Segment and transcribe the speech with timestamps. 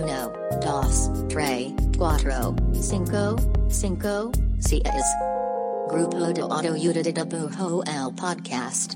[0.00, 3.36] dos, tres, cuatro, cinco,
[3.68, 4.82] cinco, seis.
[5.88, 8.94] Grupo de Autoayuda de Dibujo el podcast.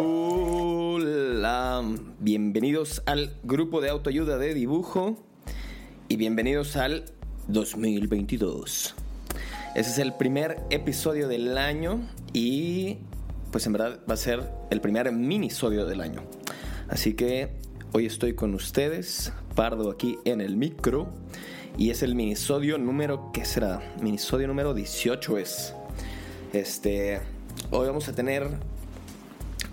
[0.00, 1.82] Hola,
[2.18, 5.18] bienvenidos al grupo de autoayuda de dibujo
[6.08, 7.04] y bienvenidos al
[7.48, 8.94] 2022.
[9.74, 12.00] Ese es el primer episodio del año
[12.32, 12.96] y
[13.52, 16.22] pues en verdad va a ser el primer minisodio del año.
[16.88, 21.08] Así que hoy estoy con ustedes, Pardo aquí en el micro
[21.78, 23.80] y es el minisodio número, ¿qué será?
[24.02, 25.74] Minisodio número 18 es.
[26.52, 27.20] Este,
[27.70, 28.48] hoy vamos a tener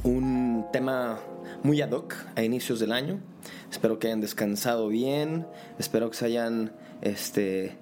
[0.04, 1.20] un tema
[1.64, 3.20] muy ad hoc a inicios del año.
[3.72, 5.46] Espero que hayan descansado bien,
[5.80, 7.78] espero que se hayan este,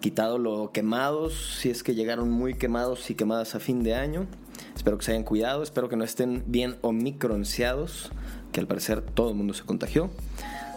[0.00, 4.26] quitado lo quemados, si es que llegaron muy quemados y quemadas a fin de año.
[4.74, 8.10] Espero que se hayan cuidado, espero que no estén bien omicronceados,
[8.52, 10.10] que al parecer todo el mundo se contagió.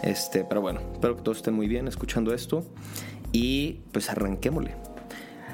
[0.04, 2.66] Este, pero bueno, espero que todos estén muy bien escuchando esto
[3.32, 4.76] y pues arranquémosle.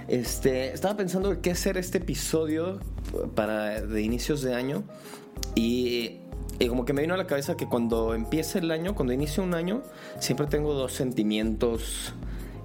[0.08, 2.80] Este, estaba pensando qué hacer este episodio
[3.36, 4.84] para de inicios de año
[5.56, 6.18] y,
[6.68, 9.54] como que me vino a la cabeza que cuando empieza el año, cuando inicia un
[9.54, 9.84] año,
[10.20, 12.14] siempre tengo dos sentimientos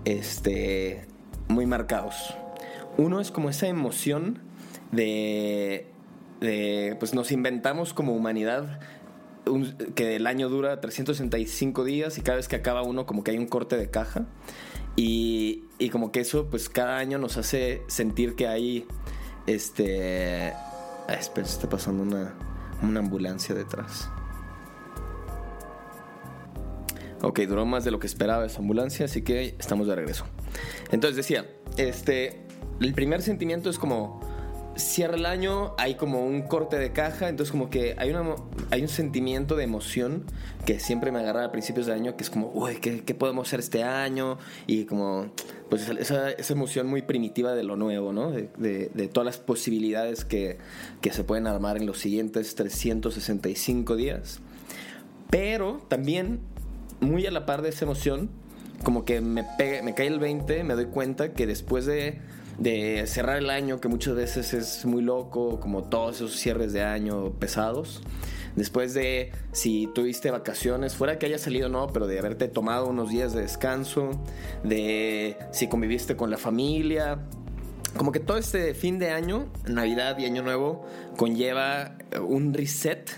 [0.07, 1.07] este,
[1.49, 2.35] muy marcados.
[2.97, 4.39] Uno es como esa emoción
[4.91, 5.87] de,
[6.41, 8.81] de pues nos inventamos como humanidad
[9.95, 13.39] que el año dura 365 días y cada vez que acaba uno como que hay
[13.39, 14.27] un corte de caja
[14.97, 18.87] y, y como que eso pues cada año nos hace sentir que hay
[19.47, 20.53] este...
[21.07, 22.35] Ah, espera, está pasando una,
[22.83, 24.09] una ambulancia detrás.
[27.21, 30.27] Ok, duró más de lo que esperaba esa ambulancia, así que estamos de regreso.
[30.91, 31.47] Entonces decía,
[31.77, 32.43] este,
[32.81, 34.21] el primer sentimiento es como
[34.77, 38.37] cierra el año, hay como un corte de caja, entonces como que hay, una,
[38.71, 40.25] hay un sentimiento de emoción
[40.65, 43.49] que siempre me agarra a principios de año, que es como, uy, ¿qué, ¿qué, podemos
[43.49, 44.39] hacer este año?
[44.67, 45.31] Y como,
[45.69, 48.31] pues esa, esa emoción muy primitiva de lo nuevo, ¿no?
[48.31, 50.59] De, de, de, todas las posibilidades que,
[51.01, 54.41] que se pueden armar en los siguientes 365 días.
[55.31, 56.41] Pero también,
[57.01, 58.31] muy a la par de esa emoción,
[58.83, 62.21] como que me, pega, me cae el 20, me doy cuenta que después de
[62.59, 66.83] de cerrar el año, que muchas veces es muy loco, como todos esos cierres de
[66.83, 68.03] año pesados.
[68.57, 73.11] Después de si tuviste vacaciones, fuera que haya salido no, pero de haberte tomado unos
[73.11, 74.11] días de descanso,
[74.63, 77.19] de si conviviste con la familia,
[77.97, 80.87] como que todo este fin de año, Navidad y Año Nuevo,
[81.17, 83.11] conlleva un reset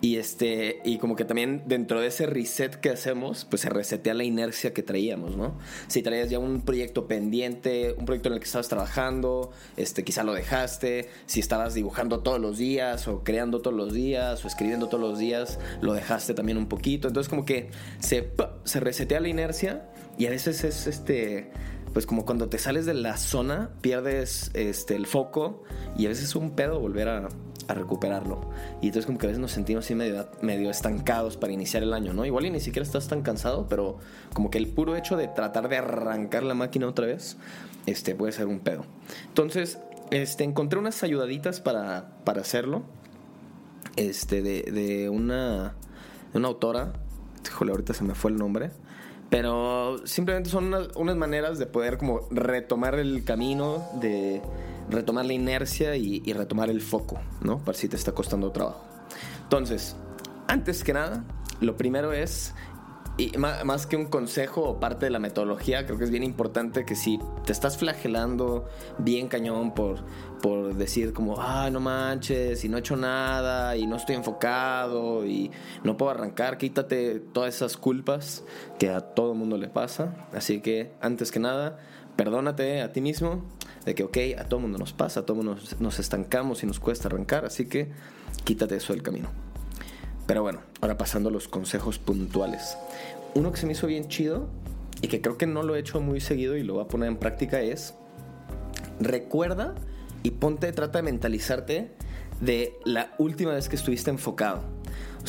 [0.00, 4.14] y este, y como que también dentro de ese reset que hacemos, pues se resetea
[4.14, 5.58] la inercia que traíamos, ¿no?
[5.88, 10.22] Si traías ya un proyecto pendiente, un proyecto en el que estabas trabajando, este, quizá
[10.22, 14.88] lo dejaste, si estabas dibujando todos los días, o creando todos los días, o escribiendo
[14.88, 17.08] todos los días, lo dejaste también un poquito.
[17.08, 18.30] Entonces, como que se,
[18.64, 21.50] se resetea la inercia, y a veces es este
[21.92, 25.64] pues como cuando te sales de la zona, pierdes este, el foco
[25.96, 27.28] y a veces es un pedo volver a,
[27.68, 28.40] a recuperarlo.
[28.80, 31.92] Y entonces como que a veces nos sentimos así medio, medio estancados para iniciar el
[31.92, 32.24] año, ¿no?
[32.24, 33.98] Igual y ni siquiera estás tan cansado, pero
[34.34, 37.36] como que el puro hecho de tratar de arrancar la máquina otra vez,
[37.86, 38.84] este, puede ser un pedo.
[39.28, 39.78] Entonces,
[40.10, 42.82] este, encontré unas ayudaditas para, para hacerlo,
[43.96, 45.74] este, de, de una,
[46.32, 46.94] de una autora,
[47.46, 48.70] híjole, ahorita se me fue el nombre,
[49.30, 54.40] pero simplemente son unas, unas maneras de poder como retomar el camino de
[54.90, 57.58] retomar la inercia y, retomar el foco, ¿no?
[57.58, 58.84] Para si te está costando trabajo.
[59.42, 59.96] Entonces,
[60.46, 61.24] antes que nada,
[61.60, 62.54] lo primero es,
[63.36, 66.94] más, que un consejo o parte de la metodología, creo que es bien importante que
[66.94, 70.04] si te estás flagelando bien cañón por,
[70.40, 75.26] por decir como, ah, no manches, y no he hecho nada, y no estoy enfocado,
[75.26, 75.50] y
[75.82, 78.44] no puedo arrancar, quítate todas esas culpas
[78.78, 80.28] que a todo mundo le pasa.
[80.32, 81.78] Así que, antes que nada,
[82.16, 83.44] perdónate a ti mismo
[83.88, 86.78] de que, ok, a todo mundo nos pasa, a todo mundo nos, estancamos y nos
[86.78, 87.88] cuesta arrancar, así que
[88.44, 89.30] quítate eso del camino.
[90.26, 92.76] Pero bueno, ahora pasando a los consejos puntuales.
[93.34, 94.46] Uno que se me hizo bien chido
[95.00, 97.08] y que creo que no lo he hecho muy seguido y lo voy a poner
[97.08, 97.94] en práctica es,
[99.00, 99.74] recuerda
[100.22, 101.90] y ponte, trata de mentalizarte
[102.42, 104.64] de la última vez que estuviste enfocado.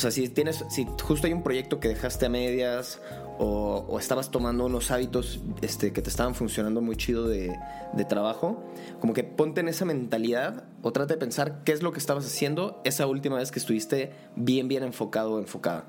[0.00, 3.02] O sea, si tienes, si justo hay un proyecto que dejaste a medias
[3.38, 7.54] o, o estabas tomando unos hábitos este, que te estaban funcionando muy chido de,
[7.92, 8.64] de, trabajo,
[8.98, 12.24] como que ponte en esa mentalidad o trata de pensar qué es lo que estabas
[12.24, 15.84] haciendo esa última vez que estuviste bien, bien enfocado o enfocada.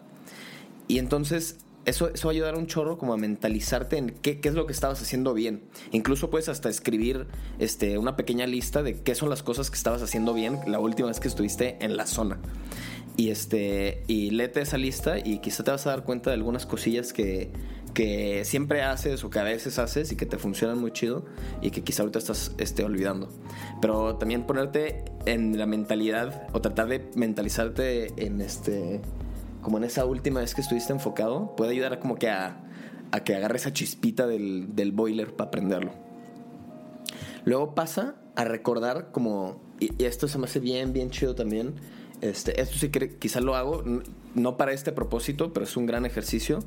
[0.89, 4.49] Y entonces eso, eso va a ayudar un chorro como a mentalizarte en qué, qué,
[4.49, 5.63] es lo que estabas haciendo bien.
[5.91, 7.27] Incluso puedes hasta escribir
[7.59, 11.07] este, una pequeña lista de qué son las cosas que estabas haciendo bien la última
[11.07, 12.39] vez que estuviste en la zona.
[13.17, 16.65] Y, este, y léete esa lista y quizá te vas a dar cuenta de algunas
[16.65, 17.51] cosillas que,
[17.93, 21.25] que siempre haces o que a veces haces y que te funcionan muy chido
[21.61, 23.29] y que quizá ahorita estás este, olvidando.
[23.81, 29.01] Pero también ponerte en la mentalidad o tratar de mentalizarte en este
[29.61, 32.63] como en esa última vez que estuviste enfocado puede ayudar como que a,
[33.11, 35.91] a que agarre esa chispita del, del boiler para prenderlo.
[37.45, 41.75] Luego pasa a recordar como, y, esto se me hace bien, bien chido también,
[42.21, 43.83] este, esto sí que quizás lo hago,
[44.35, 46.63] no para este propósito, pero es un gran ejercicio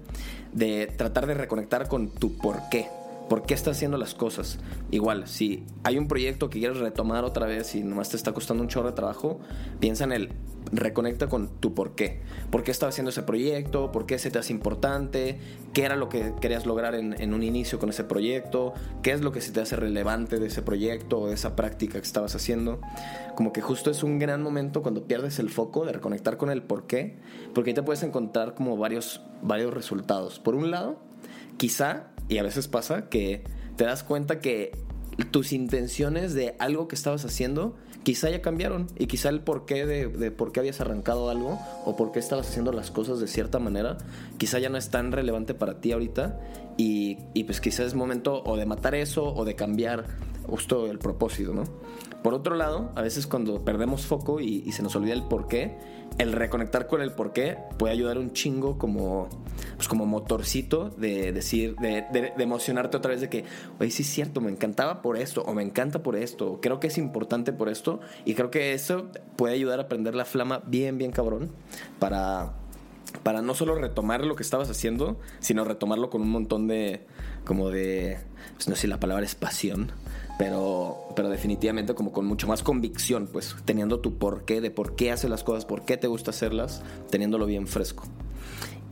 [0.52, 2.88] de tratar de reconectar con tu por qué.
[3.28, 4.58] ¿Por qué estás haciendo las cosas?
[4.90, 8.62] Igual, si hay un proyecto que quieres retomar otra vez y nomás te está costando
[8.62, 9.40] un chorro de trabajo,
[9.80, 10.32] piensa en el
[10.72, 12.20] reconecta con tu por qué.
[12.50, 13.92] ¿Por qué estás haciendo ese proyecto?
[13.92, 15.38] ¿Por qué se te hace importante?
[15.72, 18.74] ¿Qué era lo que querías lograr en, en, un inicio con ese proyecto?
[19.02, 22.00] ¿Qué es lo que se te hace relevante de ese proyecto o de esa práctica
[22.00, 22.80] que estabas haciendo?
[23.36, 26.62] Como que justo es un gran momento cuando pierdes el foco de reconectar con el
[26.62, 27.16] por qué,
[27.54, 30.38] porque ahí te puedes encontrar como varios, varios resultados.
[30.38, 30.98] Por un lado,
[31.56, 33.44] quizá y a veces pasa que
[33.76, 34.72] te das cuenta que
[35.30, 38.86] tus intenciones de algo que estabas haciendo quizá ya cambiaron.
[38.98, 42.72] Y quizá el porqué de, por qué habías arrancado algo o por qué estabas haciendo
[42.72, 43.98] las cosas de cierta manera
[44.38, 46.40] quizá ya no es tan relevante para ti ahorita.
[46.76, 50.06] Y, y pues quizá es momento o de matar eso o de cambiar
[50.46, 51.64] justo el propósito, ¿no?
[52.24, 55.76] Por otro lado, a veces cuando perdemos foco y, se nos olvida el por qué,
[56.16, 59.28] el reconectar con el por qué puede ayudar un chingo como,
[59.76, 63.44] pues como motorcito de decir, de, emocionarte otra vez de que,
[63.78, 66.86] oye, sí es cierto, me encantaba por esto, o me encanta por esto, creo que
[66.86, 70.96] es importante por esto, y creo que eso puede ayudar a prender la flama bien,
[70.96, 71.50] bien cabrón
[71.98, 72.54] para,
[73.22, 77.04] para no solo retomar lo que estabas haciendo, sino retomarlo con un montón de,
[77.44, 78.18] como de,
[78.54, 79.92] pues no sé si la palabra es pasión,
[80.38, 85.12] pero, pero definitivamente como con mucho más convicción, pues teniendo tu porqué de por qué
[85.12, 88.04] haces las cosas, por qué te gusta hacerlas, teniéndolo bien fresco.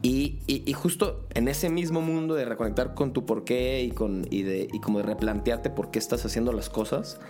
[0.04, 4.42] Y, y, justo en ese mismo mundo de reconectar con tu porqué y, con, y,
[4.42, 7.20] de, y como de replantearte por qué estás haciendo las cosas,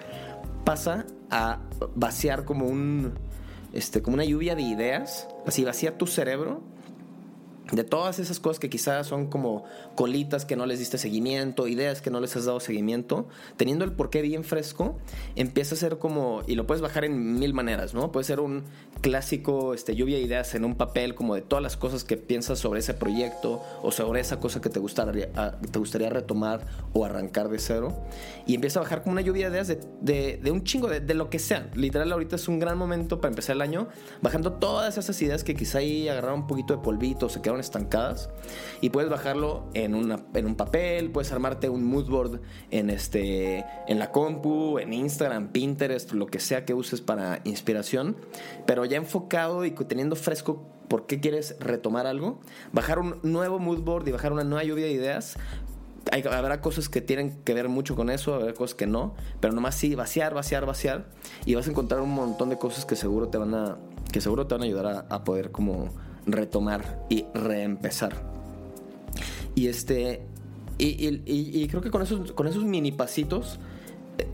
[0.64, 1.60] pasa a
[1.94, 3.12] vaciar como un,
[3.74, 6.62] este, como una lluvia de ideas, así vaciar tu cerebro
[7.72, 9.64] de todas esas cosas que quizás son como
[9.94, 13.26] colitas que no les diste seguimiento, ideas que no les has dado seguimiento,
[13.56, 14.98] teniendo el porqué bien fresco,
[15.36, 18.12] empieza a ser como, y lo puedes bajar en mil maneras, ¿no?
[18.12, 18.64] Puede ser un
[19.02, 22.58] clásico este, lluvia de ideas en un papel, como de todas las cosas que piensas
[22.58, 27.04] sobre ese proyecto o sobre esa cosa que te gustaría, ah, te gustaría retomar o
[27.04, 27.92] arrancar de cero,
[28.46, 31.14] y empieza a bajar como una lluvia de ideas de, de, un chingo, de, de,
[31.14, 31.68] lo que sea.
[31.74, 33.88] Literal, ahorita es un gran momento para empezar el año,
[34.22, 38.30] bajando todas esas ideas que quizá ahí agarraron un poquito de polvito, se quedaron estancadas
[38.80, 42.40] y puedes bajarlo en, una, en un papel, puedes armarte un mood board
[42.70, 48.16] en, este, en la compu, en Instagram, Pinterest, lo que sea que uses para inspiración,
[48.64, 52.40] pero ya enfocado y teniendo fresco por qué quieres retomar algo,
[52.72, 55.36] bajar un nuevo mood board y bajar una nueva lluvia de ideas
[56.10, 59.52] hay, habrá cosas que tienen que ver mucho con eso, habrá cosas que no, pero
[59.52, 61.06] nomás sí, vaciar, vaciar, vaciar,
[61.44, 63.76] y vas a encontrar un montón de cosas que seguro te van a,
[64.10, 65.88] que seguro te van a ayudar a, poder como
[66.26, 68.16] retomar y reempezar.
[69.54, 70.26] Y este.
[70.78, 73.60] Y, creo que con esos, con esos mini pasitos,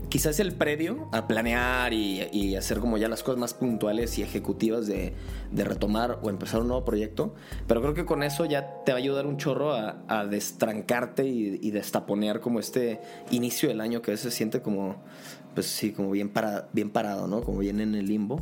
[0.09, 4.87] quizás el previo a planear y, hacer como ya las cosas más puntuales y ejecutivas
[4.87, 5.13] de,
[5.53, 7.35] retomar o empezar un nuevo proyecto.
[7.67, 11.71] Pero creo que con eso ya te va a ayudar un chorro a, destrancarte y,
[11.71, 12.99] destaponear como este
[13.31, 14.95] inicio del año que a veces se siente como,
[15.53, 17.41] pues sí, como bien, para, bien parado, ¿no?
[17.41, 18.41] Como bien en el limbo.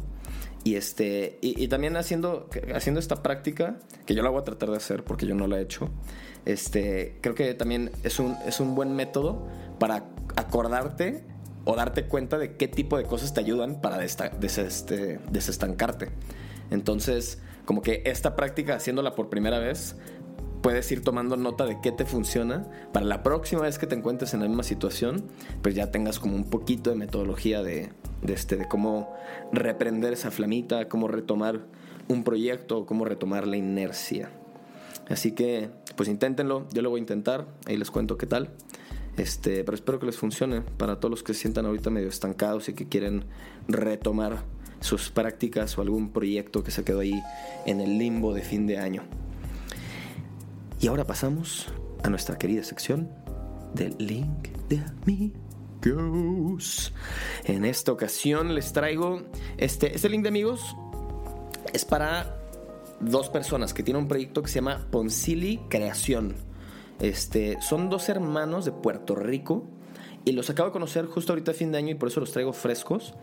[0.64, 4.78] Y, este, y, también haciendo, haciendo esta práctica, que yo la voy a tratar de
[4.78, 5.90] hacer porque yo no la he hecho,
[6.46, 9.46] este, creo que también es un, es un buen método
[9.80, 10.06] para
[10.36, 11.24] acordarte
[11.68, 16.10] o darte cuenta de qué tipo de cosas te ayudan para este, desestancarte.
[16.72, 19.98] Entonces, como que esta práctica, haciéndola por primera vez,
[20.62, 24.34] puedes ir tomando nota de qué te funciona para la próxima vez que te encuentres
[24.34, 25.26] en la misma situación,
[25.62, 27.90] pues ya tengas como un poquito de metodología de,
[28.26, 29.14] este, de cómo
[29.52, 31.66] reprender esa flamita, cómo retomar
[32.08, 34.30] un proyecto, cómo retomar la inercia.
[35.10, 38.52] Así que, pues inténtenlo, yo lo voy a intentar, ahí les cuento qué tal.
[39.18, 42.70] Este, pero espero que les funcione para todos los que se sientan ahorita medio estancados
[42.70, 43.26] y que quieren
[43.68, 44.44] retomar
[44.80, 47.20] sus prácticas o algún proyecto que se quedó ahí
[47.66, 49.04] en el limbo de fin de año.
[50.80, 51.68] Y ahora pasamos
[52.04, 53.10] a nuestra querida sección
[53.74, 55.34] del link de mí.
[57.46, 59.24] En esta ocasión les traigo
[59.58, 60.76] este, este link de amigos.
[61.74, 62.40] Es para
[63.00, 66.47] dos personas que tienen un proyecto que se llama Poncili Creación.
[67.00, 69.66] Este, son dos hermanos de Puerto Rico
[70.26, 72.32] Y los acabo de conocer justo ahorita a fin de año y por eso los
[72.32, 73.14] traigo frescos.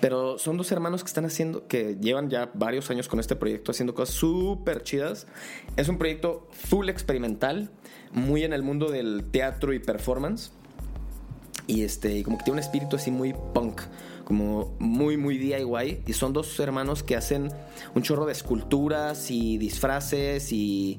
[0.00, 3.70] Pero son dos hermanos que están haciendo, que llevan ya varios años con este proyecto
[3.70, 5.26] haciendo cosas súper chidas.
[5.76, 7.70] Es un proyecto full experimental,
[8.12, 10.52] muy en el mundo del teatro y performance.
[11.66, 13.82] Y este, como que tiene un espíritu así muy punk,
[14.24, 16.04] como muy, muy DIY.
[16.06, 17.52] Y son dos hermanos que hacen
[17.94, 20.98] un chorro de esculturas y disfraces y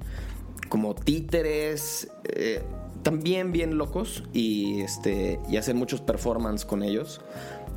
[0.72, 2.10] como títeres.
[2.24, 2.64] Eh,
[3.04, 7.20] también bien locos y, este, y hacen muchos performance con ellos.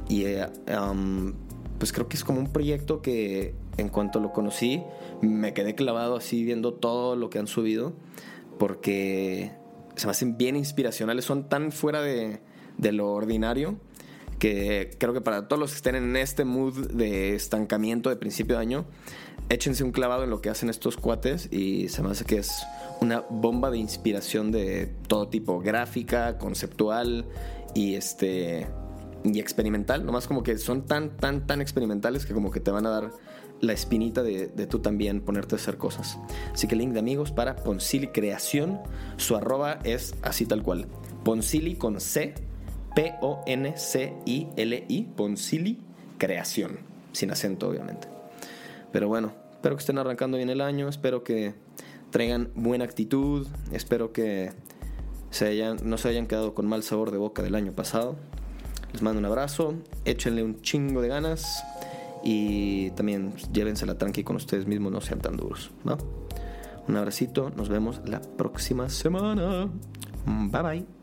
[0.09, 0.47] Y eh,
[1.79, 4.83] pues creo que es como un proyecto que en cuanto lo conocí
[5.21, 7.95] me quedé clavado así viendo todo lo que han subido
[8.59, 9.51] porque
[9.97, 12.41] se me hacen bien inspiracionales, son tan fuera de
[12.79, 13.79] lo ordinario
[14.39, 18.57] que creo que para todos los que estén en este mood de estancamiento de principio
[18.57, 18.87] de año,
[19.49, 22.65] échense un clavado en lo que hacen estos cuates y se me hace que es
[23.01, 27.27] una bomba de inspiración de todo tipo, gráfica, conceptual
[27.75, 28.67] y este
[29.25, 32.85] y experimental, nomás como que son tan, tan, tan experimentales que como que te van
[32.85, 33.11] a dar
[33.61, 36.19] la espinita de, tú también ponerte a hacer cosas.
[36.53, 38.81] Así que link de amigos para Poncili Creación,
[39.17, 40.87] su arroba es así tal cual,
[41.25, 42.35] Poncili con C,
[42.95, 44.53] P-O-N-C-I-L-I,
[45.17, 45.81] Poncili
[46.19, 46.79] Creación,
[47.13, 48.09] sin acento obviamente.
[48.93, 51.55] Pero bueno, espero que estén arrancando bien el año, espero que
[52.11, 54.53] traigan buena actitud, espero que
[55.31, 58.17] se hayan, no se hayan quedado con mal sabor de boca del año pasado.
[58.93, 59.75] Les mando un abrazo,
[60.05, 61.65] échenle un chingo de ganas
[62.23, 65.73] y también llévensela tranqui con ustedes mismos, no sean tan duros.
[66.87, 69.69] Un abracito, nos vemos la próxima semana.
[70.25, 70.94] Bye bye.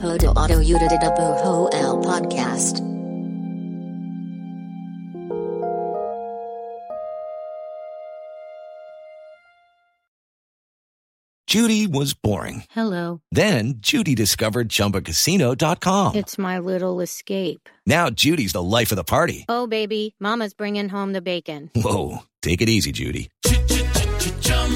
[0.00, 2.80] Grupo de Autoayuda de Dibujo El Podcast.
[11.46, 12.64] Judy was boring.
[12.70, 13.20] Hello.
[13.32, 16.14] Then Judy discovered ChumbaCasino.com.
[16.14, 17.68] It's my little escape.
[17.86, 19.44] Now Judy's the life of the party.
[19.48, 21.70] Oh, baby, Mama's bringing home the bacon.
[21.74, 23.30] Whoa, take it easy, Judy.